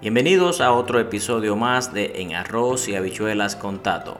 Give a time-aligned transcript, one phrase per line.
[0.00, 4.16] Bienvenidos a otro episodio más de En Arroz y Habichuelas con Tato.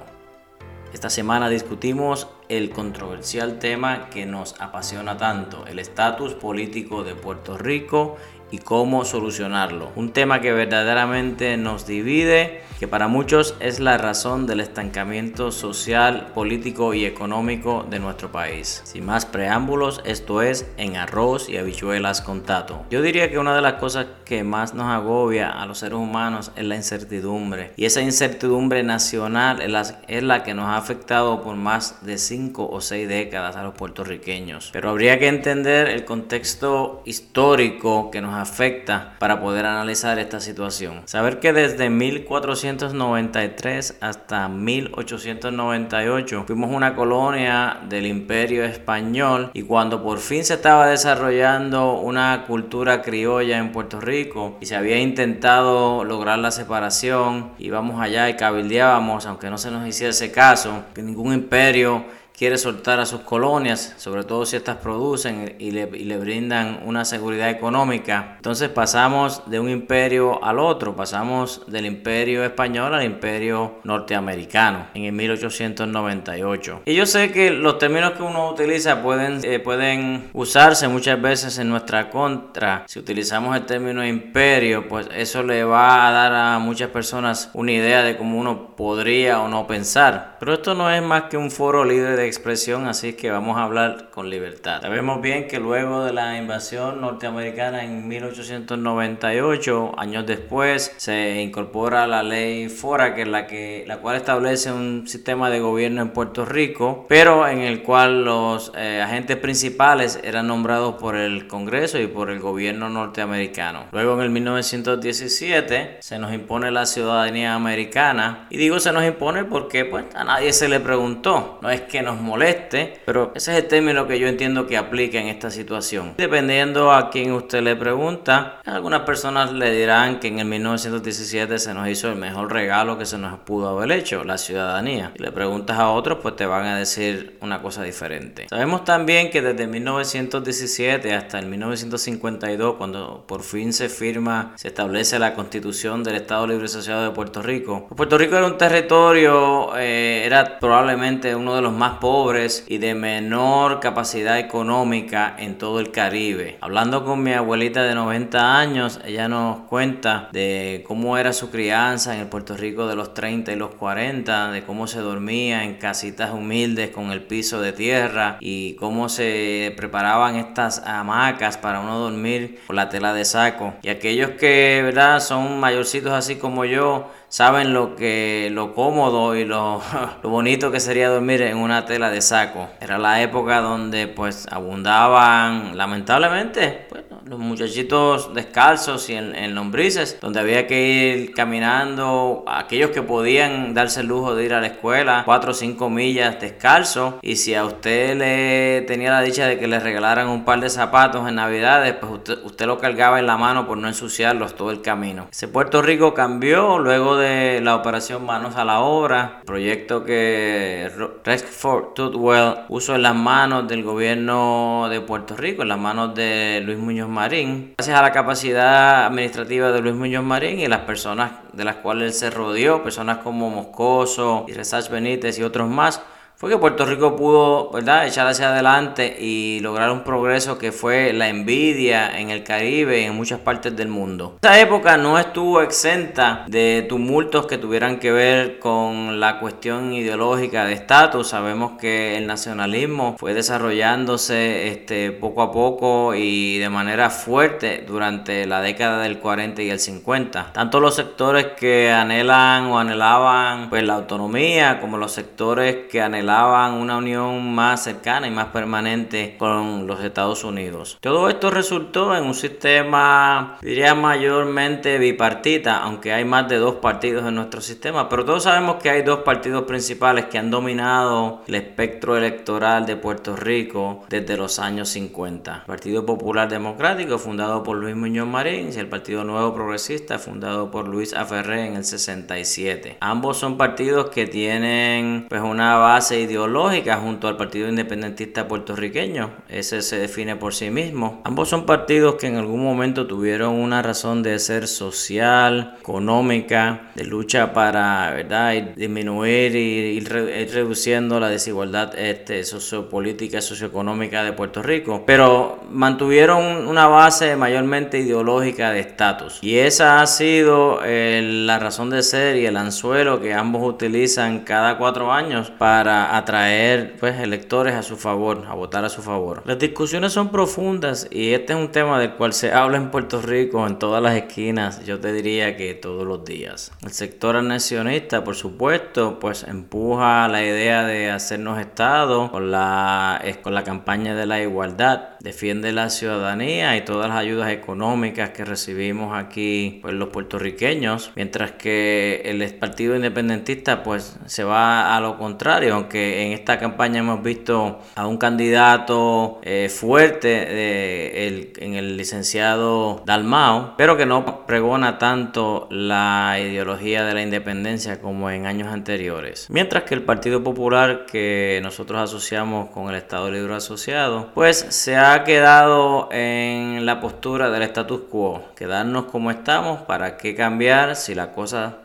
[0.92, 7.56] Esta semana discutimos el controversial tema que nos apasiona tanto, el estatus político de Puerto
[7.56, 8.18] Rico
[8.50, 9.90] y cómo solucionarlo.
[9.96, 16.28] Un tema que verdaderamente nos divide, que para muchos es la razón del estancamiento social,
[16.34, 18.80] político y económico de nuestro país.
[18.84, 22.84] Sin más preámbulos, esto es En Arroz y Habichuelas con Tato.
[22.90, 26.52] Yo diría que una de las cosas que más nos agobia a los seres humanos
[26.56, 27.72] es la incertidumbre.
[27.76, 32.18] Y esa incertidumbre nacional es la, es la que nos ha afectado por más de
[32.18, 34.70] 5 o 6 décadas a los puertorriqueños.
[34.72, 41.02] Pero habría que entender el contexto histórico que nos afecta para poder analizar esta situación.
[41.06, 50.18] Saber que desde 1493 hasta 1898 fuimos una colonia del imperio español y cuando por
[50.18, 56.38] fin se estaba desarrollando una cultura criolla en Puerto Rico y se había intentado lograr
[56.38, 62.04] la separación, íbamos allá y cabildeábamos, aunque no se nos hiciese caso, que ningún imperio
[62.40, 66.80] quiere soltar a sus colonias, sobre todo si estas producen y le, y le, brindan
[66.86, 68.36] una seguridad económica.
[68.36, 75.04] Entonces pasamos de un imperio al otro, pasamos del imperio español al imperio norteamericano en
[75.04, 76.80] el 1898.
[76.86, 81.58] Y yo sé que los términos que uno utiliza pueden, eh, pueden usarse muchas veces
[81.58, 82.84] en nuestra contra.
[82.86, 87.72] Si utilizamos el término imperio, pues eso le va a dar a muchas personas una
[87.72, 90.38] idea de cómo uno podría o no pensar.
[90.40, 93.64] Pero esto no es más que un foro libre de expresión, así que vamos a
[93.64, 94.80] hablar con libertad.
[94.82, 102.22] Sabemos bien que luego de la invasión norteamericana en 1898, años después, se incorpora la
[102.22, 106.44] ley FORA, que es la, que, la cual establece un sistema de gobierno en Puerto
[106.44, 112.06] Rico, pero en el cual los eh, agentes principales eran nombrados por el Congreso y
[112.06, 113.86] por el gobierno norteamericano.
[113.92, 119.44] Luego en el 1917 se nos impone la ciudadanía americana, y digo se nos impone
[119.44, 123.64] porque pues a nadie se le preguntó, no es que nos moleste, pero ese es
[123.64, 126.14] el término que yo entiendo que aplica en esta situación.
[126.16, 131.74] Dependiendo a quien usted le pregunta, algunas personas le dirán que en el 1917 se
[131.74, 135.12] nos hizo el mejor regalo que se nos pudo haber hecho, la ciudadanía.
[135.16, 138.46] Si le preguntas a otros, pues te van a decir una cosa diferente.
[138.48, 145.18] Sabemos también que desde 1917 hasta el 1952, cuando por fin se firma, se establece
[145.18, 150.22] la constitución del Estado Libre Asociado de Puerto Rico, Puerto Rico era un territorio, eh,
[150.24, 155.90] era probablemente uno de los más pobres y de menor capacidad económica en todo el
[155.90, 156.58] Caribe.
[156.60, 162.14] Hablando con mi abuelita de 90 años, ella nos cuenta de cómo era su crianza
[162.14, 165.74] en el Puerto Rico de los 30 y los 40, de cómo se dormía en
[165.74, 171.98] casitas humildes con el piso de tierra y cómo se preparaban estas hamacas para uno
[171.98, 173.74] dormir con la tela de saco.
[173.82, 179.44] Y aquellos que, ¿verdad?, son mayorcitos así como yo, saben lo que lo cómodo y
[179.44, 179.80] lo,
[180.22, 182.68] lo, bonito que sería dormir en una tela de saco.
[182.80, 190.40] Era la época donde pues abundaban lamentablemente pues, los muchachitos descalzos y en, lombrices, donde
[190.40, 195.22] había que ir caminando, aquellos que podían darse el lujo de ir a la escuela,
[195.24, 199.68] 4 o 5 millas descalzo, y si a usted le tenía la dicha de que
[199.68, 203.36] le regalaran un par de zapatos en navidades, pues usted, usted lo cargaba en la
[203.36, 205.28] mano por no ensuciarlos todo el camino.
[205.30, 210.90] Ese Puerto Rico cambió luego de la operación Manos a la Obra, proyecto que
[211.22, 216.60] Rexford Tutwell puso en las manos del gobierno de Puerto Rico, en las manos de
[216.64, 221.64] Luis Muñoz gracias a la capacidad administrativa de Luis Muñoz Marín y las personas de
[221.64, 226.00] las cuales él se rodeó, personas como Moscoso y Resach Benítez y otros más,
[226.40, 228.06] fue que Puerto Rico pudo ¿verdad?
[228.06, 233.04] echar hacia adelante y lograr un progreso que fue la envidia en el Caribe y
[233.04, 234.36] en muchas partes del mundo.
[234.36, 240.64] Esta época no estuvo exenta de tumultos que tuvieran que ver con la cuestión ideológica
[240.64, 241.28] de estatus.
[241.28, 248.46] Sabemos que el nacionalismo fue desarrollándose este, poco a poco y de manera fuerte durante
[248.46, 250.54] la década del 40 y el 50.
[250.54, 256.29] Tanto los sectores que anhelan o anhelaban pues, la autonomía como los sectores que anhelaban
[256.30, 260.98] una unión más cercana y más permanente con los Estados Unidos.
[261.00, 267.26] Todo esto resultó en un sistema, diría mayormente bipartita, aunque hay más de dos partidos
[267.26, 271.56] en nuestro sistema, pero todos sabemos que hay dos partidos principales que han dominado el
[271.56, 275.54] espectro electoral de Puerto Rico desde los años 50.
[275.60, 280.70] El Partido Popular Democrático, fundado por Luis Muñoz Marín, y el Partido Nuevo Progresista, fundado
[280.70, 282.98] por Luis Aferré en el 67.
[283.00, 289.30] Ambos son partidos que tienen pues una base ideológica junto al Partido Independentista Puertorriqueño.
[289.48, 291.20] Ese se define por sí mismo.
[291.24, 297.04] Ambos son partidos que en algún momento tuvieron una razón de ser social, económica, de
[297.04, 298.52] lucha para ¿verdad?
[298.76, 305.04] disminuir y ir, reduciendo la desigualdad este, sociopolítica socioeconómica de Puerto Rico.
[305.06, 309.38] Pero mantuvieron una base mayormente ideológica de estatus.
[309.42, 314.40] Y esa ha sido eh, la razón de ser y el anzuelo que ambos utilizan
[314.40, 319.42] cada cuatro años para atraer pues, electores a su favor, a votar a su favor.
[319.46, 323.20] Las discusiones son profundas y este es un tema del cual se habla en Puerto
[323.22, 326.72] Rico en todas las esquinas, yo te diría que todos los días.
[326.82, 333.54] El sector anexionista, por supuesto, pues empuja la idea de hacernos Estado con la, con
[333.54, 339.16] la campaña de la igualdad, defiende la ciudadanía y todas las ayudas económicas que recibimos
[339.16, 345.74] aquí pues, los puertorriqueños, mientras que el Partido Independentista pues se va a lo contrario,
[345.74, 353.74] aunque en esta campaña hemos visto a un candidato eh, fuerte en el licenciado Dalmao,
[353.76, 359.46] pero que no pregona tanto la ideología de la independencia como en años anteriores.
[359.50, 364.96] Mientras que el Partido Popular que nosotros asociamos con el Estado Libre Asociado, pues se
[364.96, 371.14] ha quedado en la postura del status quo, quedarnos como estamos, para qué cambiar si
[371.14, 371.78] la cosa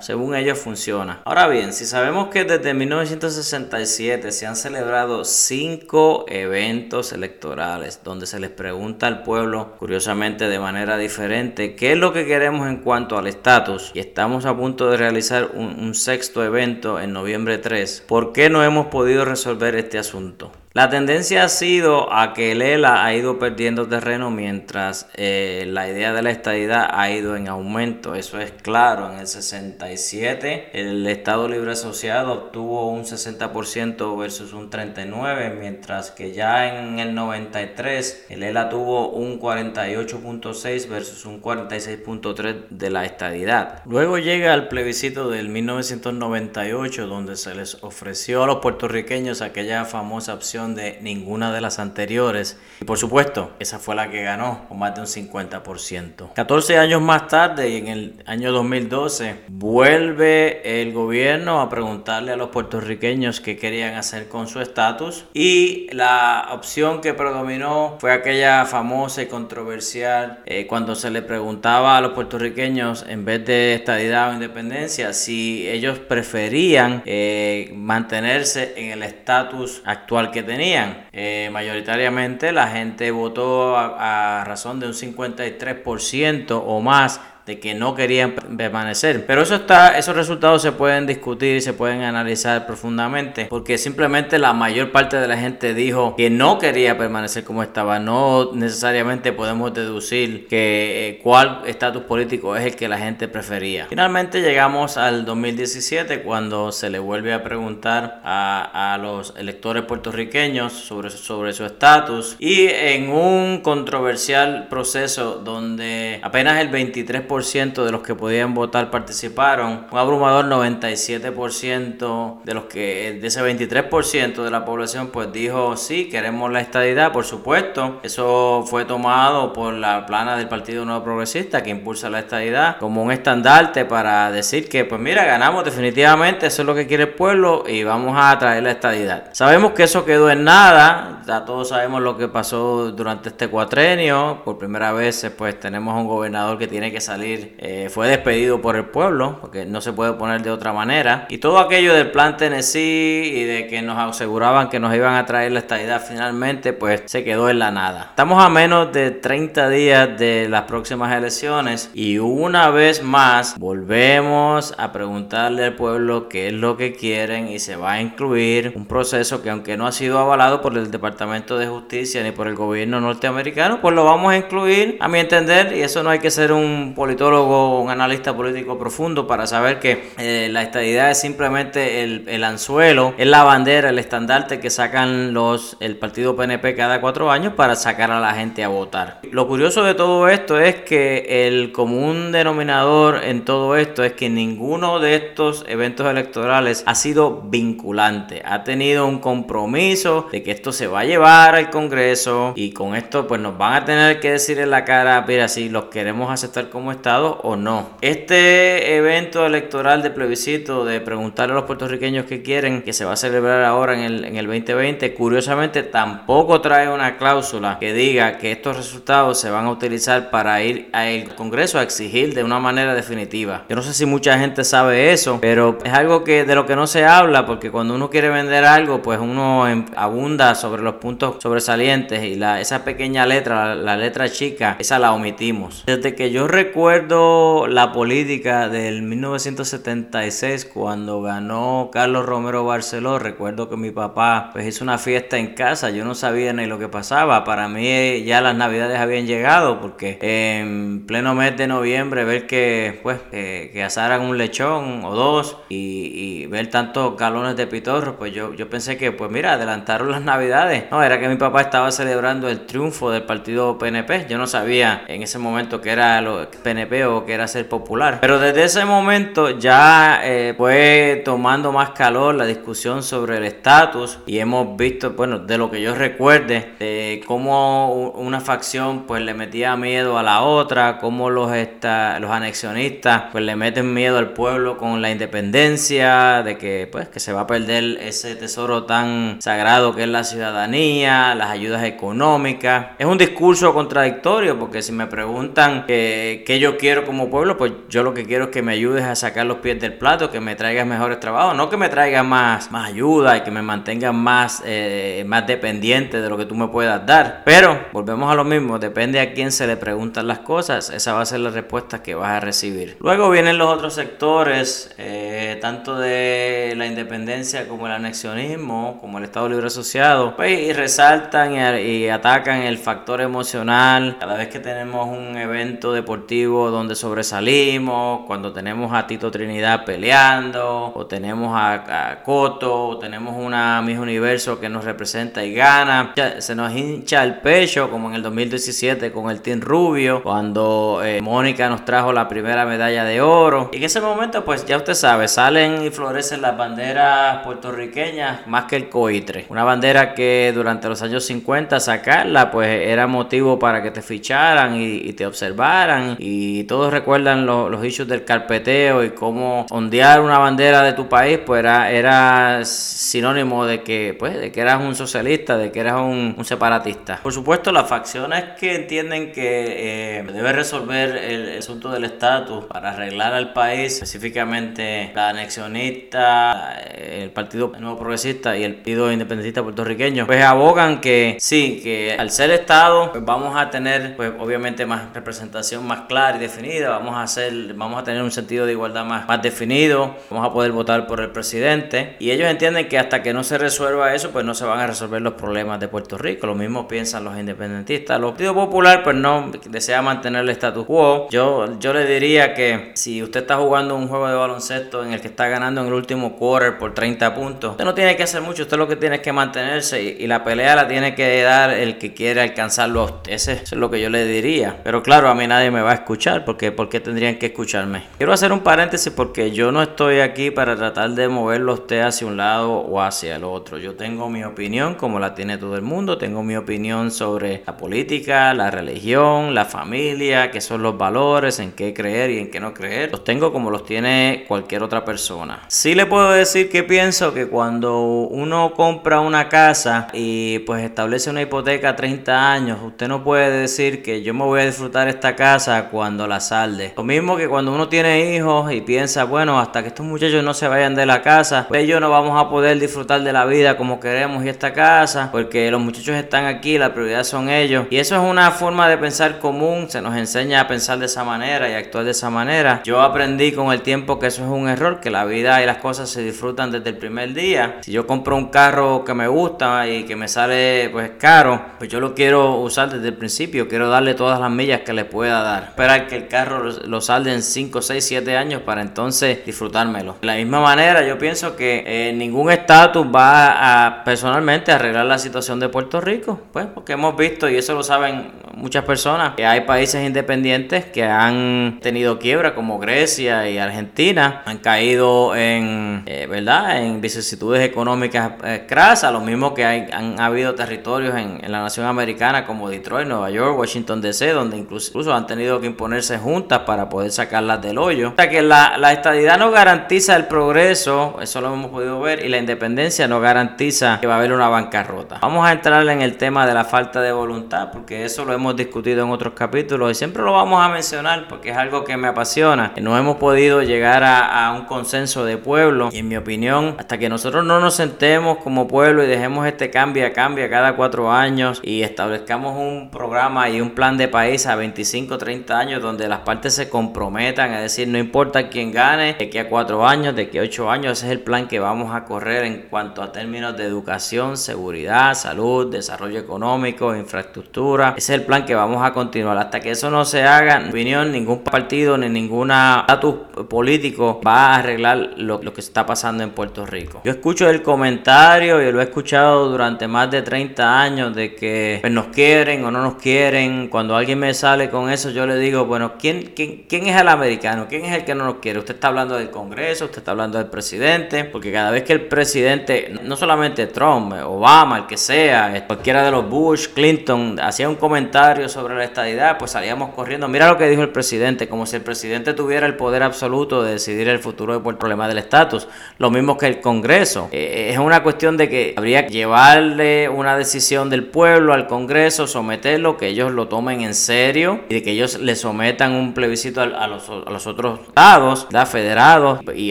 [0.00, 1.22] Según ellos funciona.
[1.24, 8.38] Ahora bien, si sabemos que desde 1967 se han celebrado cinco eventos electorales donde se
[8.38, 13.16] les pregunta al pueblo, curiosamente de manera diferente, qué es lo que queremos en cuanto
[13.16, 18.04] al estatus y estamos a punto de realizar un, un sexto evento en noviembre 3,
[18.06, 20.52] ¿por qué no hemos podido resolver este asunto?
[20.74, 25.86] La tendencia ha sido a que el ELA ha ido perdiendo terreno mientras eh, la
[25.86, 28.14] idea de la estadidad ha ido en aumento.
[28.14, 29.12] Eso es claro.
[29.12, 36.32] En el 67 el Estado Libre Asociado obtuvo un 60% versus un 39%, mientras que
[36.32, 43.82] ya en el 93 el ELA tuvo un 48.6 versus un 46.3 de la estadidad.
[43.84, 50.32] Luego llega el plebiscito del 1998 donde se les ofreció a los puertorriqueños aquella famosa
[50.32, 52.58] opción de ninguna de las anteriores.
[52.80, 56.32] Y por supuesto, esa fue la que ganó con más de un 50%.
[56.32, 62.36] 14 años más tarde, y en el año 2012, vuelve el gobierno a preguntarle a
[62.36, 65.24] los puertorriqueños qué querían hacer con su estatus.
[65.34, 71.96] Y la opción que predominó fue aquella famosa y controversial eh, cuando se le preguntaba
[71.96, 78.90] a los puertorriqueños, en vez de estadidad o independencia, si ellos preferían eh, mantenerse en
[78.90, 81.06] el estatus actual que tenían tenían.
[81.12, 87.74] Eh, mayoritariamente la gente votó a, a razón de un 53% o más de que
[87.74, 89.26] no querían permanecer.
[89.26, 94.38] Pero eso está, esos resultados se pueden discutir y se pueden analizar profundamente, porque simplemente
[94.38, 97.98] la mayor parte de la gente dijo que no quería permanecer como estaba.
[97.98, 103.86] No necesariamente podemos deducir que eh, cuál estatus político es el que la gente prefería.
[103.88, 110.72] Finalmente llegamos al 2017 cuando se le vuelve a preguntar a, a los electores puertorriqueños
[110.72, 118.02] sobre, sobre su estatus y en un controversial proceso donde apenas el 23% de los
[118.02, 119.86] que podían votar participaron.
[119.90, 126.08] Un abrumador 97% de los que de ese 23% de la población pues dijo sí,
[126.10, 128.00] queremos la estadidad, por supuesto.
[128.02, 133.02] Eso fue tomado por la plana del Partido Nuevo Progresista que impulsa la estadidad como
[133.02, 137.14] un estandarte para decir que pues mira, ganamos definitivamente, eso es lo que quiere el
[137.14, 139.30] pueblo y vamos a traer la estadidad.
[139.32, 144.42] Sabemos que eso quedó en nada, ya todos sabemos lo que pasó durante este cuatrenio,
[144.44, 148.76] por primera vez pues tenemos un gobernador que tiene que salir eh, fue despedido por
[148.76, 151.26] el pueblo, porque no se puede poner de otra manera.
[151.28, 155.26] Y todo aquello del plan Tennessee y de que nos aseguraban que nos iban a
[155.26, 158.08] traer la estadidad finalmente, pues se quedó en la nada.
[158.10, 164.74] Estamos a menos de 30 días de las próximas elecciones y una vez más volvemos
[164.78, 168.86] a preguntarle al pueblo qué es lo que quieren y se va a incluir un
[168.86, 172.54] proceso que aunque no ha sido avalado por el Departamento de Justicia ni por el
[172.54, 176.30] gobierno norteamericano, pues lo vamos a incluir a mi entender y eso no hay que
[176.30, 181.20] ser un político politólogo, un analista político profundo para saber que eh, la estadidad es
[181.20, 187.02] simplemente el, anzuelo, es la bandera, el estandarte que sacan los el partido PNP cada
[187.02, 189.20] cuatro años para sacar a la gente a votar.
[189.30, 194.30] Lo curioso de todo esto es que el común denominador en todo esto es que
[194.30, 200.72] ninguno de estos eventos electorales ha sido vinculante, ha tenido un compromiso de que esto
[200.72, 204.32] se va a llevar al Congreso y con esto pues nos van a tener que
[204.32, 207.90] decir en la cara, mira, si los queremos aceptar como o no.
[208.00, 213.14] Este evento electoral de plebiscito de preguntarle a los puertorriqueños qué quieren, que se va
[213.14, 218.38] a celebrar ahora en el, en el 2020, curiosamente tampoco trae una cláusula que diga
[218.38, 222.60] que estos resultados se van a utilizar para ir al Congreso a exigir de una
[222.60, 223.64] manera definitiva.
[223.68, 226.76] Yo no sé si mucha gente sabe eso, pero es algo que de lo que
[226.76, 230.94] no se habla porque cuando uno quiere vender algo, pues uno em, abunda sobre los
[230.94, 235.82] puntos sobresalientes y la, esa pequeña letra, la, letra chica, esa la omitimos.
[235.86, 243.78] Desde que yo recuerdo la política del 1976 cuando ganó Carlos Romero Barceló, recuerdo que
[243.78, 247.44] mi papá pues hizo una fiesta en casa, yo no sabía ni lo que pasaba,
[247.44, 253.00] para mí ya las navidades habían llegado porque en pleno mes de noviembre ver que
[253.02, 258.52] pues que asaran un lechón o dos y, ver tantos galones de pitorro, pues yo,
[258.52, 260.84] yo pensé que pues mira, adelantaron las navidades.
[260.90, 264.26] No, era que mi papá estaba celebrando el triunfo del partido PNP.
[264.28, 268.18] Yo no sabía en ese momento que era lo PNP o que era ser popular.
[268.20, 274.18] Pero desde ese momento ya eh, fue tomando más calor la discusión sobre el estatus
[274.26, 279.34] y hemos visto, bueno, de lo que yo recuerde, de cómo una facción pues le
[279.34, 284.32] metía miedo a la otra, cómo los, esta, los anexionistas pues le meten miedo al
[284.32, 289.40] pueblo con la independencia, de que pues que se va a perder ese tesoro tan
[289.40, 292.88] sagrado que es la ciudadanía, las ayudas económicas.
[292.98, 298.02] Es un discurso contradictorio porque si me preguntan qué, yo quiero como pueblo, pues yo
[298.02, 300.54] lo que quiero es que me ayudes a sacar los pies del plato, que me
[300.54, 304.62] traigas mejores trabajos, no que me traigas más, más ayuda y que me mantengas más,
[304.64, 307.42] eh, más dependiente de lo que tú me puedas dar.
[307.44, 311.22] Pero volvemos a lo mismo, depende a quién se le preguntan las cosas, esa va
[311.22, 312.96] a ser la respuesta que vas a recibir.
[313.00, 319.24] Luego vienen los otros sectores, eh, tanto de la independencia como el anexionismo, como el
[319.24, 325.08] Estado Libre Asociado, pues, y resaltan y, atacan el factor emocional cada vez que tenemos
[325.08, 332.88] un evento deportivo donde sobresalimos, cuando tenemos a Tito Trinidad peleando, o tenemos a, Coto,
[332.88, 337.90] o tenemos una Miss Universo que nos representa y gana, se nos hincha el pecho
[337.90, 342.64] como en el 2017 con el Team Rubio, cuando eh, Mónica nos trajo la primera
[342.64, 343.70] medalla de oro.
[343.72, 348.64] Y en ese momento, pues ya usted sabe, salen y florecen las banderas puertorriqueñas más
[348.64, 349.46] que el coitre.
[349.48, 354.76] Una bandera que durante los años 50 sacarla, pues era motivo para que te ficharan
[354.80, 356.16] y, te observaran.
[356.18, 361.38] Y todos recuerdan los hechos del carpeteo y cómo ondear una bandera de tu país,
[361.44, 366.00] pues era, era sinónimo de que, pues, de que eras un socialista, de que eras
[366.00, 367.20] un, separatista.
[367.22, 372.90] Por supuesto, las facciones que entienden que eh, debe resolver el, asunto del estatus para
[372.90, 380.26] arreglar al país, específicamente la anexionista, el Partido Nuevo Progresista y el Partido Independentista Puertorriqueño,
[380.26, 385.12] pues abogan que sí, que al ser Estado, pues vamos a tener, pues obviamente más
[385.14, 389.04] representación más clara y definida, vamos a hacer, vamos a tener un sentido de igualdad
[389.04, 393.22] más, más definido, vamos a poder votar por el presidente y ellos entienden que hasta
[393.22, 396.18] que no se resuelva eso, pues no se van a resolver los problemas de Puerto
[396.18, 396.46] Rico.
[396.46, 398.18] Lo mismo piensan los independentistas.
[398.18, 401.28] El Partido Popular, pues no desea mantener el status quo.
[401.30, 405.20] Yo, yo le diría que si usted está jugando un juego de baloncesto en el
[405.20, 408.40] que está ganando en el último quarter por 30 puntos, usted no tiene que hacer
[408.40, 411.70] mucho, usted lo que tiene es que mantenerse y, la pelea la tiene que dar
[411.70, 413.20] el que quiere alcanzarlo.
[413.26, 414.80] Ese es lo que yo le diría.
[414.82, 418.04] Pero claro, a mí nadie me va a escuchar porque ¿por qué tendrían que escucharme?
[418.16, 422.28] Quiero hacer un paréntesis porque yo no estoy aquí para tratar de moverlo usted hacia
[422.28, 423.76] un lado o hacia el otro.
[423.78, 427.76] Yo tengo mi opinión como la tiene todo el mundo, tengo mi opinión sobre la
[427.76, 432.60] política, la religión, la familia, qué son los valores, en qué creer y en qué
[432.60, 433.10] no creer.
[433.10, 435.62] Los tengo como los tiene cualquier otra persona.
[435.66, 441.30] Sí le puedo decir que pienso que cuando uno compra una casa y pues establece
[441.30, 445.08] una hipoteca a 30 años, usted no puede decir que yo me voy a disfrutar
[445.08, 446.92] esta casa cuando la salde.
[446.96, 450.54] Lo mismo que cuando uno tiene hijos y piensa, bueno, hasta que estos muchachos no
[450.54, 453.76] se vayan de la casa, pues ellos no vamos a poder disfrutar de la vida
[453.76, 457.86] como queremos y esta casa, porque los muchachos están aquí, la prioridad son ellos.
[457.90, 461.24] Y eso es una forma de pensar común, se nos enseña a pensar de esa
[461.24, 462.82] manera y actuar de esa manera.
[462.84, 465.78] Yo aprendí con el tiempo que eso es un error, que la vida y las
[465.78, 467.78] cosas se disfrutan desde el primer día.
[467.82, 471.90] Si yo compro un carro que me gusta y que me sale pues caro, pues
[471.90, 475.42] yo lo quiero usar desde el principio, quiero darle todas las millas que le pueda
[475.42, 475.72] dar.
[476.06, 480.16] Que el carro lo salde en 5, 6, 7 años para entonces disfrutármelo.
[480.20, 485.18] De la misma manera, yo pienso que eh, ningún estatus va a personalmente arreglar la
[485.18, 489.46] situación de Puerto Rico, pues porque hemos visto, y eso lo saben muchas personas, que
[489.46, 496.26] hay países independientes que han tenido quiebra como Grecia y Argentina, han caído en, eh,
[496.28, 496.82] ¿verdad?
[496.82, 501.86] En vicisitudes económicas eh, crasas, lo mismo que han habido territorios en, en, la nación
[501.86, 505.66] americana como Detroit, Nueva York, Washington DC, donde incluso, han tenido que
[506.00, 508.10] juntas para poder sacarlas del hoyo.
[508.10, 512.24] O sea que la, la estadidad no garantiza el progreso, eso lo hemos podido ver,
[512.24, 515.18] y la independencia no garantiza que va a haber una bancarrota.
[515.20, 518.56] Vamos a entrar en el tema de la falta de voluntad, porque eso lo hemos
[518.56, 522.08] discutido en otros capítulos y siempre lo vamos a mencionar porque es algo que me
[522.08, 522.72] apasiona.
[522.80, 526.98] No hemos podido llegar a, a un consenso de pueblo y en mi opinión, hasta
[526.98, 531.10] que nosotros no nos sentemos como pueblo y dejemos este cambio a cambio cada cuatro
[531.10, 536.08] años y establezcamos un programa y un plan de país a 25, 30 años donde
[536.08, 540.14] las partes se comprometan, a decir, no importa quién gane, de aquí a cuatro años,
[540.14, 543.02] de aquí a ocho años, ese es el plan que vamos a correr en cuanto
[543.02, 547.94] a términos de educación, seguridad, salud, desarrollo económico, infraestructura.
[547.96, 549.36] Ese es el plan que vamos a continuar.
[549.38, 553.14] Hasta que eso no se haga, en opinión, ningún partido ni ningún estatus
[553.48, 557.00] político va a arreglar lo, lo, que está pasando en Puerto Rico.
[557.04, 561.78] Yo escucho el comentario y lo he escuchado durante más de 30 años de que
[561.80, 563.68] pues, nos quieren o no nos quieren.
[563.68, 567.08] Cuando alguien me sale con eso, yo le digo, bueno, ¿quién, quién, quién es el
[567.08, 567.64] americano?
[567.66, 568.58] ¿Quién es el que no nos quiere?
[568.58, 572.02] Usted está hablando del Congreso, usted está hablando del presidente, porque cada vez que el
[572.08, 577.76] presidente, no solamente Trump, Obama, el que sea, cualquiera de los Bush, Clinton, hacía un
[577.76, 580.28] comentario sobre la estadidad, pues salíamos corriendo.
[580.28, 583.72] Mira lo que dijo el presidente, como si el presidente tuviera el poder absoluto de
[583.72, 585.68] decidir el futuro del problema del estatus.
[585.96, 587.30] Lo mismo que el Congreso.
[587.32, 592.26] Eh, es una cuestión de que habría que llevarle una decisión del pueblo al Congreso,
[592.26, 596.60] someterlo, que ellos lo tomen en serio y de que ellos le sometan un plebiscito
[596.60, 597.08] a, los,
[597.46, 599.70] otros estados, federados, y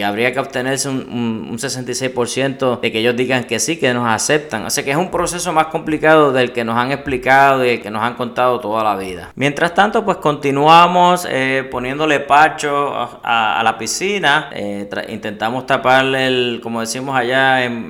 [0.00, 4.08] habría que obtenerse un, un, un 66% de que ellos digan que sí, que nos
[4.08, 4.64] aceptan.
[4.64, 7.82] O sea que es un proceso más complicado del que nos han explicado y del
[7.82, 9.32] que nos han contado toda la vida.
[9.34, 16.80] Mientras tanto, pues continuamos eh, poniéndole pacho a, la piscina, eh, intentamos taparle el, como
[16.80, 17.82] decimos allá en,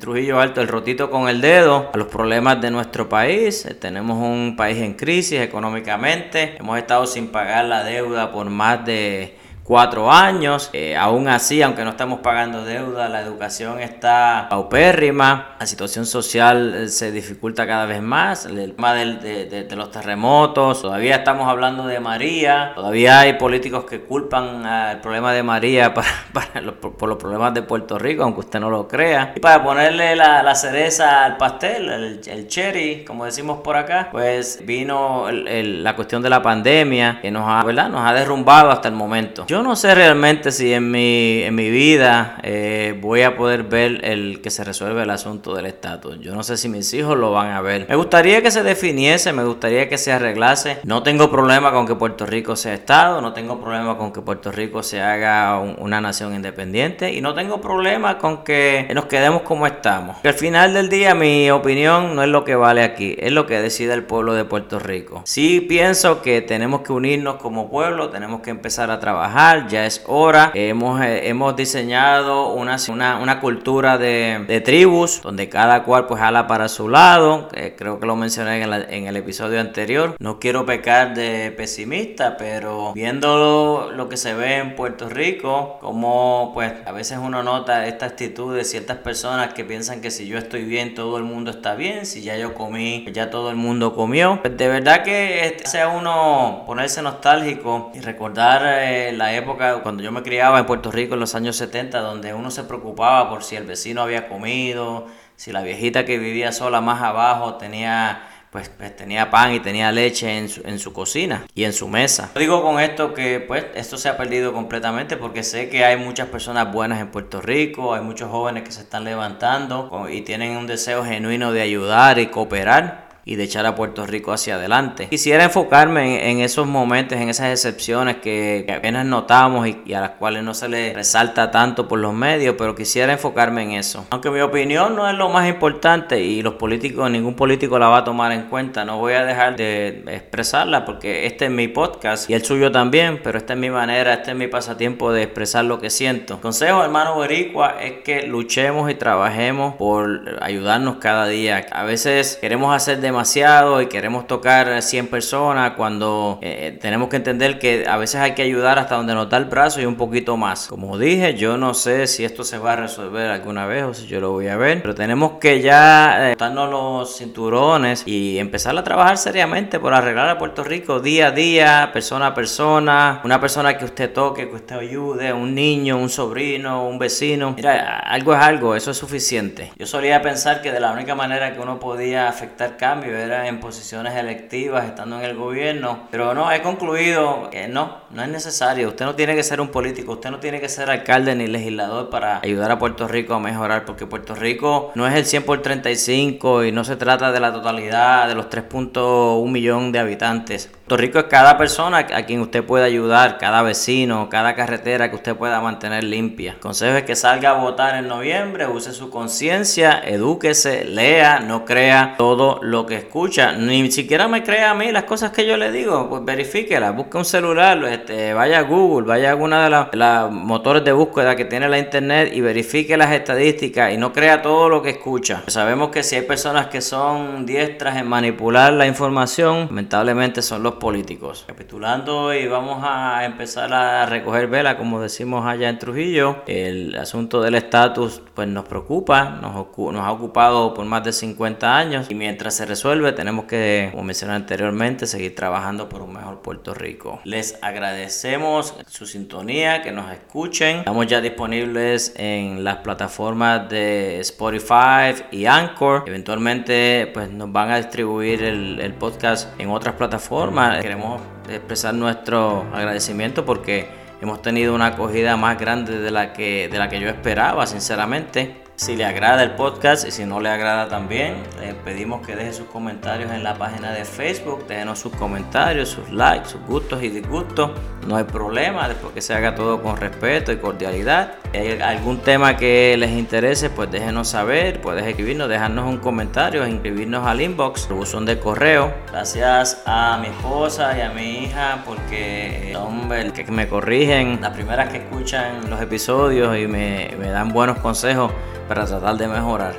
[0.00, 3.66] Trujillo Alto, el rotito con el dedo a los problemas de nuestro país.
[3.66, 8.84] Eh, tenemos un país en crisis económicamente, hemos estado sin pagar la deuda por más
[8.84, 9.34] de
[9.64, 10.70] cuatro años.
[10.72, 16.74] Eh, aún así, aunque no estamos pagando deuda, la educación está paupérrima, la situación social
[16.74, 21.86] eh, se dificulta cada vez más, el tema de, de, los terremotos, todavía estamos hablando
[21.86, 25.94] de María, todavía hay políticos que culpan al problema de María
[26.32, 29.32] para, los, por los problemas de Puerto Rico, aunque usted no lo crea.
[29.34, 34.60] Y para ponerle la, cereza al pastel, el, el, cherry, como decimos por acá, pues
[34.64, 37.88] vino el, la cuestión de la pandemia que nos ha, ¿verdad?
[37.88, 39.46] nos ha derrumbado hasta el momento.
[39.52, 44.02] Yo no sé realmente si en mi, en mi vida eh, voy a poder ver
[44.02, 46.18] el que se resuelve el asunto del estatus.
[46.20, 47.84] Yo no sé si mis hijos lo van a ver.
[47.86, 50.78] Me gustaría que se definiese, me gustaría que se arreglase.
[50.84, 54.50] No tengo problema con que Puerto Rico sea Estado, no tengo problema con que Puerto
[54.50, 59.42] Rico se haga un, una nación independiente y no tengo problema con que nos quedemos
[59.42, 60.16] como estamos.
[60.24, 63.60] Al final del día mi opinión no es lo que vale aquí, es lo que
[63.60, 65.20] decide el pueblo de Puerto Rico.
[65.26, 70.02] Sí pienso que tenemos que unirnos como pueblo, tenemos que empezar a trabajar ya es
[70.06, 70.52] hora.
[70.54, 76.20] Hemos, eh, hemos diseñado una, una, una cultura de, de, tribus donde cada cual pues
[76.20, 77.48] jala para su lado.
[77.54, 80.14] Eh, creo que lo mencioné en, la, en, el episodio anterior.
[80.20, 86.52] No quiero pecar de pesimista, pero viendo lo, que se ve en Puerto Rico, como
[86.54, 90.38] pues a veces uno nota esta actitud de ciertas personas que piensan que si yo
[90.38, 92.06] estoy bien, todo el mundo está bien.
[92.06, 94.38] Si ya yo comí, ya todo el mundo comió.
[94.40, 100.12] Pues de verdad que sea uno ponerse nostálgico y recordar eh, la época cuando yo
[100.12, 103.56] me criaba en Puerto Rico en los años 70, donde uno se preocupaba por si
[103.56, 108.94] el vecino había comido, si la viejita que vivía sola más abajo tenía pues, pues,
[108.94, 112.30] tenía pan y tenía leche en su, en su cocina y en su mesa.
[112.38, 116.28] digo con esto que pues esto se ha perdido completamente porque sé que hay muchas
[116.28, 120.66] personas buenas en Puerto Rico, hay muchos jóvenes que se están levantando y tienen un
[120.66, 125.08] deseo genuino de ayudar y cooperar y de echar a Puerto Rico hacia adelante.
[125.08, 130.10] Quisiera enfocarme en, esos momentos, en esas excepciones que, apenas notamos y, y, a las
[130.10, 134.06] cuales no se le resalta tanto por los medios, pero quisiera enfocarme en eso.
[134.10, 137.98] Aunque mi opinión no es lo más importante y los políticos, ningún político la va
[137.98, 142.28] a tomar en cuenta, no voy a dejar de expresarla porque este es mi podcast
[142.28, 145.64] y el suyo también, pero esta es mi manera, este es mi pasatiempo de expresar
[145.64, 146.40] lo que siento.
[146.40, 151.66] Consejo, hermano Boricua, es que luchemos y trabajemos por ayudarnos cada día.
[151.70, 157.16] A veces queremos hacer de demasiado y queremos tocar 100 personas cuando eh, tenemos que
[157.16, 159.96] entender que a veces hay que ayudar hasta donde nos da el brazo y un
[159.96, 160.68] poquito más.
[160.68, 164.06] Como dije, yo no sé si esto se va a resolver alguna vez o si
[164.06, 168.82] yo lo voy a ver, pero tenemos que ya eh, los cinturones y empezar a
[168.82, 173.76] trabajar seriamente por arreglar a Puerto Rico día a día, persona a persona, una persona
[173.76, 177.52] que usted toque, que usted ayude, un niño, un sobrino, un vecino.
[177.56, 179.70] Mira, algo es algo, eso es suficiente.
[179.76, 183.58] Yo solía pensar que de la única manera que uno podía afectar cambio era en
[183.58, 188.88] posiciones electivas, estando en el gobierno, pero no, he concluido que no, no es necesario.
[188.88, 192.10] Usted no tiene que ser un político, usted no tiene que ser alcalde ni legislador
[192.10, 195.62] para ayudar a Puerto Rico a mejorar, porque Puerto Rico no es el 100 por
[195.62, 200.70] 35 y no se trata de la totalidad de los 3.1 millones de habitantes.
[200.96, 205.36] Rico es cada persona a quien usted puede ayudar, cada vecino, cada carretera que usted
[205.36, 206.52] pueda mantener limpia.
[206.52, 211.64] El consejo es que salga a votar en noviembre, use su conciencia, edúquese, lea, no
[211.64, 213.52] crea todo lo que escucha.
[213.52, 217.18] Ni siquiera me crea a mí las cosas que yo le digo, pues verifíquelas, busque
[217.18, 221.44] un celular, este, vaya a Google, vaya a alguna de las motores de búsqueda que
[221.44, 225.42] tiene la internet y verifique las estadísticas y no crea todo lo que escucha.
[225.46, 230.74] Sabemos que si hay personas que son diestras en manipular la información, lamentablemente son los
[230.82, 231.44] políticos.
[231.46, 236.42] Capitulando y vamos a empezar a recoger vela, como decimos allá en Trujillo.
[236.48, 241.78] El asunto del estatus pues nos preocupa, nos, nos ha ocupado por más de 50
[241.78, 246.42] años y mientras se resuelve tenemos que, como mencioné anteriormente, seguir trabajando por un mejor
[246.42, 247.20] Puerto Rico.
[247.22, 250.78] Les agradecemos su sintonía, que nos escuchen.
[250.78, 256.02] Estamos ya disponibles en las plataformas de Spotify y Anchor.
[256.08, 262.64] Eventualmente pues nos van a distribuir el, el podcast en otras plataformas Queremos expresar nuestro
[262.72, 263.88] agradecimiento porque
[264.20, 268.62] hemos tenido una acogida más grande de la que, de la que yo esperaba, sinceramente.
[268.76, 272.52] Si le agrada el podcast y si no le agrada también, le pedimos que deje
[272.52, 277.10] sus comentarios en la página de Facebook, déjenos sus comentarios, sus likes, sus gustos y
[277.10, 277.70] disgustos.
[278.06, 281.34] No hay problema, después que se haga todo con respeto y cordialidad.
[281.54, 287.26] Hay algún tema que les interese, pues déjenos saber, puedes escribirnos, dejarnos un comentario, inscribirnos
[287.26, 288.94] al inbox, el buzón de correo.
[289.10, 294.52] Gracias a mi esposa y a mi hija porque son el que me corrigen, las
[294.52, 298.32] primeras que escuchan los episodios y me, me dan buenos consejos
[298.66, 299.74] para tratar de mejorar.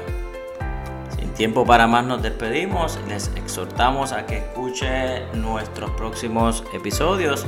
[1.17, 7.47] Sin tiempo para más nos despedimos, les exhortamos a que escuchen nuestros próximos episodios.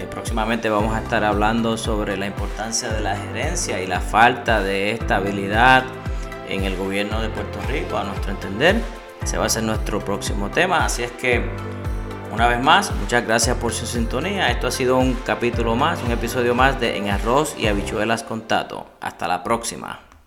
[0.00, 4.62] Eh, próximamente vamos a estar hablando sobre la importancia de la gerencia y la falta
[4.62, 5.84] de estabilidad
[6.48, 8.80] en el gobierno de Puerto Rico, a nuestro entender.
[9.22, 11.44] Ese va a ser nuestro próximo tema, así es que
[12.32, 14.50] una vez más, muchas gracias por su sintonía.
[14.50, 18.48] Esto ha sido un capítulo más, un episodio más de En Arroz y Habichuelas con
[18.48, 18.86] Tato.
[19.02, 20.09] Hasta la próxima.